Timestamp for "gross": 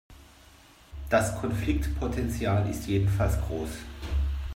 3.39-3.69